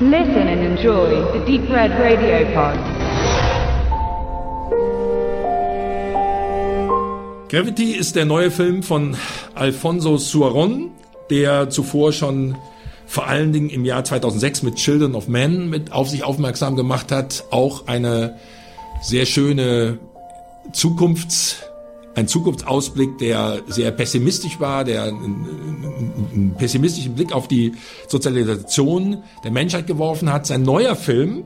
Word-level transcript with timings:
Listen 0.00 0.48
and 0.48 0.60
enjoy 0.60 1.22
the 1.32 1.38
Deep 1.46 1.70
Red 1.70 1.92
Radio 1.92 2.44
Pod. 2.52 2.76
Gravity 7.48 7.92
ist 7.92 8.16
der 8.16 8.24
neue 8.24 8.50
Film 8.50 8.82
von 8.82 9.16
Alfonso 9.54 10.16
Suaron, 10.16 10.90
der 11.30 11.70
zuvor 11.70 12.12
schon 12.12 12.56
vor 13.06 13.28
allen 13.28 13.52
Dingen 13.52 13.70
im 13.70 13.84
Jahr 13.84 14.02
2006 14.02 14.64
mit 14.64 14.74
Children 14.74 15.14
of 15.14 15.28
Men 15.28 15.70
mit 15.70 15.92
auf 15.92 16.08
sich 16.08 16.24
aufmerksam 16.24 16.74
gemacht 16.74 17.12
hat. 17.12 17.44
Auch 17.52 17.86
eine 17.86 18.36
sehr 19.00 19.26
schöne 19.26 20.00
Zukunfts 20.72 21.70
ein 22.14 22.28
Zukunftsausblick, 22.28 23.18
der 23.18 23.62
sehr 23.66 23.90
pessimistisch 23.90 24.60
war, 24.60 24.84
der 24.84 25.04
einen, 25.04 26.54
pessimistischen 26.56 27.14
Blick 27.14 27.32
auf 27.32 27.48
die 27.48 27.72
Sozialisation 28.08 29.22
der 29.42 29.50
Menschheit 29.50 29.86
geworfen 29.86 30.32
hat. 30.32 30.46
Sein 30.46 30.62
neuer 30.62 30.96
Film 30.96 31.44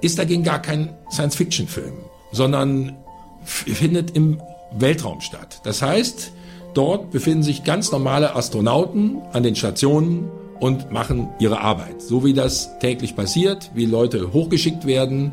ist 0.00 0.18
dagegen 0.18 0.42
gar 0.42 0.60
kein 0.60 0.96
Science-Fiction-Film, 1.10 1.92
sondern 2.32 2.96
findet 3.44 4.16
im 4.16 4.40
Weltraum 4.72 5.20
statt. 5.20 5.60
Das 5.64 5.82
heißt, 5.82 6.32
dort 6.74 7.10
befinden 7.10 7.42
sich 7.42 7.64
ganz 7.64 7.92
normale 7.92 8.34
Astronauten 8.34 9.22
an 9.32 9.42
den 9.42 9.56
Stationen 9.56 10.28
und 10.60 10.92
machen 10.92 11.28
ihre 11.38 11.60
Arbeit. 11.60 12.02
So 12.02 12.24
wie 12.24 12.34
das 12.34 12.78
täglich 12.80 13.16
passiert, 13.16 13.70
wie 13.74 13.86
Leute 13.86 14.32
hochgeschickt 14.32 14.86
werden, 14.86 15.32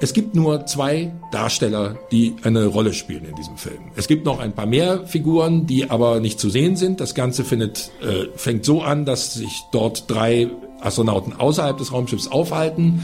es 0.00 0.12
gibt 0.12 0.34
nur 0.34 0.66
zwei 0.66 1.12
Darsteller, 1.30 1.96
die 2.10 2.34
eine 2.42 2.66
Rolle 2.66 2.92
spielen 2.92 3.24
in 3.24 3.34
diesem 3.36 3.56
Film. 3.56 3.78
Es 3.96 4.08
gibt 4.08 4.24
noch 4.24 4.40
ein 4.40 4.52
paar 4.52 4.66
mehr 4.66 5.06
Figuren, 5.06 5.66
die 5.66 5.90
aber 5.90 6.20
nicht 6.20 6.40
zu 6.40 6.50
sehen 6.50 6.76
sind. 6.76 7.00
Das 7.00 7.14
Ganze 7.14 7.44
findet, 7.44 7.90
äh, 8.02 8.26
fängt 8.36 8.64
so 8.64 8.82
an, 8.82 9.04
dass 9.04 9.34
sich 9.34 9.62
dort 9.72 10.10
drei 10.10 10.50
Astronauten 10.80 11.34
außerhalb 11.34 11.78
des 11.78 11.92
Raumschiffs 11.92 12.28
aufhalten. 12.28 13.02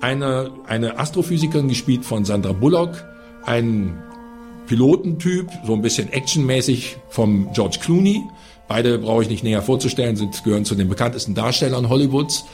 Eine, 0.00 0.50
eine 0.66 0.98
Astrophysikerin, 0.98 1.68
gespielt 1.68 2.04
von 2.04 2.24
Sandra 2.24 2.52
Bullock, 2.52 3.04
ein 3.46 4.02
Pilotentyp, 4.66 5.48
so 5.64 5.72
ein 5.72 5.82
bisschen 5.82 6.12
actionmäßig 6.12 6.96
vom 7.08 7.52
George 7.52 7.78
Clooney. 7.80 8.22
Beide 8.66 8.98
brauche 8.98 9.22
ich 9.22 9.28
nicht 9.28 9.44
näher 9.44 9.62
vorzustellen, 9.62 10.16
sind, 10.16 10.42
gehören 10.42 10.64
zu 10.64 10.74
den 10.74 10.88
bekanntesten 10.88 11.34
Darstellern 11.34 11.88
Hollywoods. 11.88 12.44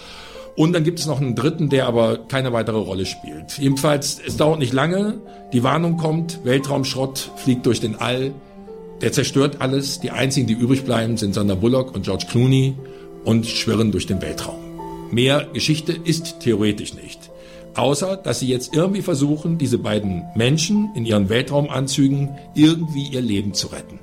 Und 0.57 0.73
dann 0.73 0.85
gibt 0.85 0.99
es 0.99 1.07
noch 1.07 1.21
einen 1.21 1.35
dritten, 1.35 1.69
der 1.69 1.87
aber 1.87 2.19
keine 2.29 2.53
weitere 2.53 2.79
Rolle 2.79 3.07
spielt. 3.07 3.59
Jedenfalls, 3.59 4.21
es 4.25 4.37
dauert 4.37 4.59
nicht 4.59 4.73
lange. 4.73 5.21
Die 5.53 5.63
Warnung 5.63 5.97
kommt, 5.97 6.45
Weltraumschrott 6.45 7.31
fliegt 7.37 7.67
durch 7.67 7.81
den 7.81 7.97
All. 7.97 8.33
Der 9.01 9.13
zerstört 9.13 9.57
alles. 9.61 10.01
Die 10.01 10.11
einzigen, 10.11 10.47
die 10.47 10.55
übrig 10.55 10.85
bleiben, 10.85 11.17
sind 11.17 11.35
Sandra 11.35 11.55
Bullock 11.55 11.95
und 11.95 12.05
George 12.05 12.27
Clooney 12.29 12.75
und 13.25 13.47
schwirren 13.47 13.93
durch 13.93 14.07
den 14.07 14.21
Weltraum. 14.21 14.59
Mehr 15.11 15.47
Geschichte 15.53 15.93
ist 15.93 16.41
theoretisch 16.41 16.95
nicht. 16.95 17.31
Außer, 17.75 18.17
dass 18.17 18.41
sie 18.41 18.49
jetzt 18.49 18.75
irgendwie 18.75 19.03
versuchen, 19.03 19.57
diese 19.57 19.79
beiden 19.79 20.25
Menschen 20.35 20.91
in 20.95 21.07
ihren 21.07 21.29
Weltraumanzügen 21.29 22.31
irgendwie 22.55 23.09
ihr 23.09 23.21
Leben 23.21 23.55
zu 23.55 23.69
retten. 23.69 24.01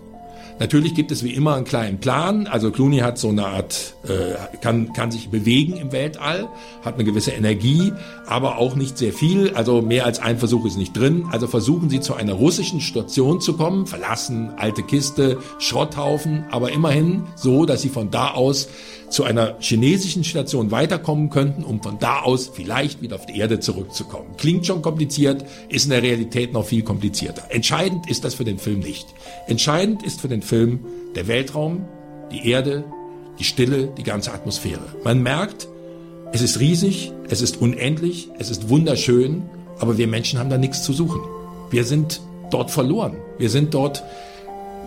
Natürlich 0.59 0.95
gibt 0.95 1.11
es 1.11 1.23
wie 1.23 1.33
immer 1.33 1.55
einen 1.55 1.65
kleinen 1.65 1.99
Plan. 1.99 2.47
Also 2.47 2.71
Clooney 2.71 2.99
hat 2.99 3.17
so 3.17 3.29
eine 3.29 3.45
Art, 3.45 3.93
äh, 4.07 4.57
kann, 4.59 4.91
kann 4.93 5.11
sich 5.11 5.29
bewegen 5.29 5.73
im 5.77 5.91
Weltall, 5.91 6.47
hat 6.83 6.95
eine 6.95 7.03
gewisse 7.03 7.31
Energie, 7.31 7.93
aber 8.25 8.57
auch 8.57 8.75
nicht 8.75 8.97
sehr 8.97 9.13
viel. 9.13 9.51
Also 9.53 9.81
mehr 9.81 10.05
als 10.05 10.19
ein 10.19 10.39
Versuch 10.39 10.65
ist 10.65 10.77
nicht 10.77 10.97
drin. 10.97 11.25
Also 11.31 11.47
versuchen 11.47 11.89
sie 11.89 11.99
zu 11.99 12.15
einer 12.15 12.33
russischen 12.33 12.81
Station 12.81 13.39
zu 13.39 13.53
kommen, 13.53 13.85
verlassen, 13.85 14.51
alte 14.57 14.81
Kiste, 14.81 15.37
Schrotthaufen, 15.59 16.45
aber 16.49 16.71
immerhin 16.71 17.23
so, 17.35 17.65
dass 17.65 17.83
sie 17.83 17.89
von 17.89 18.09
da 18.09 18.31
aus 18.31 18.67
zu 19.09 19.23
einer 19.23 19.55
chinesischen 19.59 20.23
Station 20.23 20.71
weiterkommen 20.71 21.29
könnten, 21.29 21.63
um 21.63 21.81
von 21.81 21.97
da 21.99 22.21
aus 22.21 22.51
vielleicht 22.53 23.01
wieder 23.01 23.15
auf 23.15 23.25
die 23.25 23.37
Erde 23.39 23.59
zurückzukommen. 23.59 24.35
Klingt 24.37 24.65
schon 24.65 24.81
kompliziert, 24.81 25.45
ist 25.69 25.85
in 25.85 25.91
der 25.91 26.03
Realität 26.03 26.53
noch 26.53 26.65
viel 26.65 26.83
komplizierter. 26.83 27.43
Entscheidend 27.49 28.09
ist 28.09 28.23
das 28.23 28.35
für 28.35 28.43
den 28.43 28.59
Film 28.59 28.79
nicht. 28.79 29.07
Entscheidend 29.47 30.03
ist 30.03 30.21
für 30.21 30.27
den 30.27 30.41
Film 30.47 30.79
der 31.15 31.27
Weltraum, 31.27 31.85
die 32.31 32.49
Erde, 32.49 32.83
die 33.39 33.43
Stille, 33.43 33.89
die 33.97 34.03
ganze 34.03 34.33
Atmosphäre. 34.33 34.81
Man 35.03 35.21
merkt, 35.21 35.67
es 36.31 36.41
ist 36.41 36.59
riesig, 36.59 37.11
es 37.29 37.41
ist 37.41 37.61
unendlich, 37.61 38.29
es 38.39 38.49
ist 38.49 38.69
wunderschön, 38.69 39.43
aber 39.79 39.97
wir 39.97 40.07
Menschen 40.07 40.39
haben 40.39 40.49
da 40.49 40.57
nichts 40.57 40.83
zu 40.83 40.93
suchen. 40.93 41.21
Wir 41.69 41.83
sind 41.83 42.21
dort 42.49 42.71
verloren. 42.71 43.17
Wir 43.37 43.49
sind 43.49 43.73
dort 43.73 44.03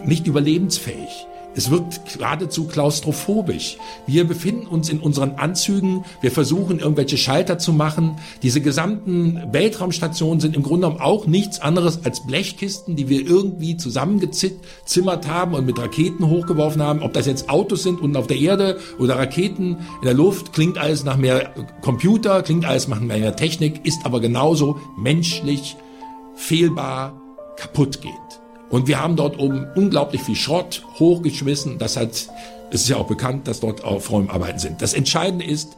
nicht 0.05 0.27
überlebensfähig. 0.27 1.27
Es 1.55 1.71
wird 1.71 2.01
geradezu 2.17 2.67
klaustrophobisch. 2.67 3.77
Wir 4.07 4.27
befinden 4.27 4.67
uns 4.67 4.89
in 4.89 5.01
unseren 5.01 5.33
Anzügen, 5.33 6.05
wir 6.21 6.31
versuchen 6.31 6.79
irgendwelche 6.79 7.17
Schalter 7.17 7.59
zu 7.59 7.73
machen. 7.73 8.17
Diese 8.43 8.61
gesamten 8.61 9.43
Weltraumstationen 9.53 10.41
sind 10.41 10.55
im 10.55 10.63
Grunde 10.63 10.87
genommen 10.87 11.03
auch 11.03 11.27
nichts 11.27 11.61
anderes 11.61 12.05
als 12.05 12.25
Blechkisten, 12.25 12.95
die 12.95 13.09
wir 13.09 13.27
irgendwie 13.27 13.77
zusammengezimmert 13.77 15.27
haben 15.27 15.55
und 15.55 15.67
mit 15.67 15.79
Raketen 15.79 16.29
hochgeworfen 16.29 16.83
haben. 16.83 17.03
Ob 17.03 17.13
das 17.15 17.27
jetzt 17.27 17.51
Autos 17.51 17.83
sind 17.83 18.01
unten 18.01 18.17
auf 18.17 18.29
der 18.29 18.39
Erde 18.39 18.79
oder 18.99 19.17
Raketen 19.17 19.79
in 20.01 20.05
der 20.05 20.15
Luft, 20.15 20.53
klingt 20.53 20.79
alles 20.79 21.05
nach 21.05 21.17
mehr 21.17 21.53
Computer, 21.81 22.43
klingt 22.43 22.65
alles 22.65 22.87
nach 22.87 23.01
mehr 23.01 23.35
Technik, 23.35 23.85
ist 23.85 24.07
aber 24.07 24.21
genauso 24.21 24.79
menschlich, 24.97 25.77
fehlbar, 26.37 27.21
kaputt 27.57 28.01
geht. 28.01 28.40
Und 28.71 28.87
wir 28.87 29.03
haben 29.03 29.17
dort 29.17 29.39
oben 29.39 29.67
unglaublich 29.75 30.23
viel 30.23 30.37
Schrott 30.37 30.85
hochgeschmissen. 30.99 31.79
Das 31.79 31.97
hat, 31.97 32.11
es 32.71 32.83
ist 32.83 32.89
ja 32.89 32.97
auch 32.97 33.07
bekannt, 33.07 33.49
dass 33.49 33.61
dort 33.61 33.85
auch 33.85 34.01
Frauen 34.01 34.31
arbeiten 34.31 34.59
sind. 34.59 34.81
Das 34.81 34.95
Entscheidende 34.95 35.45
ist, 35.45 35.77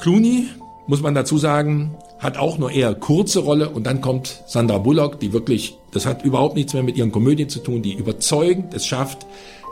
Clooney, 0.00 0.48
muss 0.86 1.02
man 1.02 1.14
dazu 1.14 1.36
sagen, 1.36 1.94
hat 2.18 2.36
auch 2.36 2.58
nur 2.58 2.70
eher 2.70 2.94
kurze 2.94 3.40
Rolle 3.40 3.70
und 3.70 3.84
dann 3.84 4.00
kommt 4.00 4.42
Sandra 4.46 4.78
Bullock, 4.78 5.20
die 5.20 5.32
wirklich, 5.32 5.78
das 5.92 6.06
hat 6.06 6.24
überhaupt 6.24 6.54
nichts 6.54 6.74
mehr 6.74 6.82
mit 6.82 6.96
ihren 6.96 7.12
Komödien 7.12 7.48
zu 7.48 7.60
tun, 7.60 7.82
die 7.82 7.94
überzeugend 7.94 8.74
es 8.74 8.86
schafft, 8.86 9.26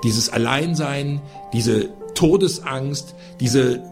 dieses 0.04 0.30
Alleinsein, 0.30 1.20
diese 1.52 1.90
Todesangst, 2.14 3.14
diese 3.40 3.82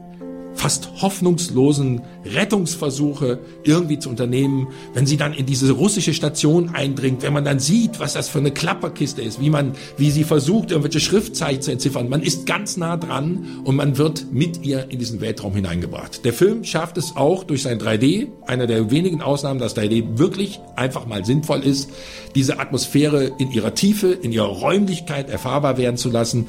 fast 0.66 0.90
hoffnungslosen 1.00 2.02
Rettungsversuche 2.24 3.38
irgendwie 3.62 4.00
zu 4.00 4.08
unternehmen, 4.08 4.66
wenn 4.94 5.06
sie 5.06 5.16
dann 5.16 5.32
in 5.32 5.46
diese 5.46 5.70
russische 5.70 6.12
Station 6.12 6.70
eindringt, 6.70 7.22
wenn 7.22 7.32
man 7.32 7.44
dann 7.44 7.60
sieht, 7.60 8.00
was 8.00 8.14
das 8.14 8.28
für 8.28 8.40
eine 8.40 8.50
Klapperkiste 8.50 9.22
ist, 9.22 9.40
wie 9.40 9.48
man, 9.48 9.74
wie 9.96 10.10
sie 10.10 10.24
versucht, 10.24 10.72
irgendwelche 10.72 10.98
Schriftzeichen 10.98 11.62
zu 11.62 11.70
entziffern. 11.70 12.08
Man 12.08 12.20
ist 12.20 12.46
ganz 12.46 12.76
nah 12.76 12.96
dran 12.96 13.46
und 13.62 13.76
man 13.76 13.96
wird 13.96 14.32
mit 14.32 14.64
ihr 14.64 14.90
in 14.90 14.98
diesen 14.98 15.20
Weltraum 15.20 15.54
hineingebracht. 15.54 16.24
Der 16.24 16.32
Film 16.32 16.64
schafft 16.64 16.98
es 16.98 17.14
auch 17.14 17.44
durch 17.44 17.62
sein 17.62 17.78
3D, 17.78 18.26
einer 18.48 18.66
der 18.66 18.90
wenigen 18.90 19.22
Ausnahmen, 19.22 19.60
dass 19.60 19.76
3D 19.76 20.18
wirklich 20.18 20.58
einfach 20.74 21.06
mal 21.06 21.24
sinnvoll 21.24 21.60
ist, 21.62 21.90
diese 22.34 22.58
Atmosphäre 22.58 23.30
in 23.38 23.52
ihrer 23.52 23.76
Tiefe, 23.76 24.08
in 24.08 24.32
ihrer 24.32 24.48
Räumlichkeit 24.48 25.30
erfahrbar 25.30 25.78
werden 25.78 25.96
zu 25.96 26.10
lassen. 26.10 26.48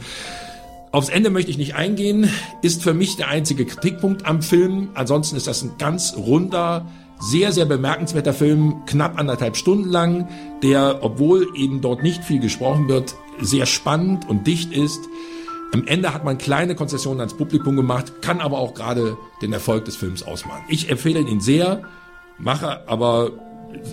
Aufs 0.92 1.10
Ende 1.10 1.30
möchte 1.30 1.52
ich 1.52 1.58
nicht 1.58 1.76
eingehen, 1.76 2.30
ist 2.62 2.82
für 2.82 2.94
mich 2.94 3.18
der 3.18 3.28
einzige 3.28 3.66
Kritikpunkt 3.66 4.26
am 4.26 4.42
Film. 4.42 4.90
Ansonsten 4.94 5.36
ist 5.36 5.48
das 5.48 5.62
ein 5.62 5.72
ganz 5.78 6.16
runder, 6.16 6.86
sehr, 7.20 7.52
sehr 7.52 7.66
bemerkenswerter 7.66 8.34
Film, 8.34 8.84
knapp 8.86 9.20
anderthalb 9.20 9.58
Stunden 9.58 9.90
lang, 9.90 10.30
der, 10.64 11.00
obwohl 11.02 11.48
eben 11.56 11.82
dort 11.82 12.04
nicht 12.04 12.24
viel 12.24 12.40
gesprochen 12.40 12.88
wird, 12.88 13.16
sehr 13.42 13.66
spannend 13.66 14.30
und 14.30 14.48
dicht 14.48 14.72
ist. 14.72 15.02
Am 15.74 15.86
Ende 15.86 16.14
hat 16.14 16.24
man 16.24 16.38
kleine 16.38 16.76
Konzessionen 16.76 17.20
ans 17.20 17.34
Publikum 17.34 17.76
gemacht, 17.76 18.22
kann 18.22 18.40
aber 18.40 18.60
auch 18.60 18.74
gerade 18.74 19.18
den 19.42 19.52
Erfolg 19.52 19.86
des 19.86 19.98
Films 19.98 20.24
ausmachen. 20.24 20.64
Ich 20.70 20.90
empfehle 20.90 21.20
ihn 21.20 21.42
sehr, 21.42 21.82
mache 22.38 22.88
aber, 22.88 23.32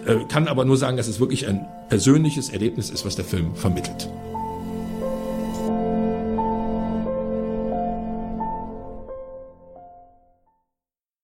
äh, 0.07 0.25
kann 0.29 0.47
aber 0.47 0.65
nur 0.65 0.77
sagen, 0.77 0.97
dass 0.97 1.09
es 1.09 1.19
wirklich 1.19 1.49
ein 1.49 1.67
persönliches 1.89 2.51
Erlebnis 2.51 2.91
ist, 2.91 3.05
was 3.05 3.17
der 3.17 3.25
Film 3.25 3.57
vermittelt. 3.57 4.09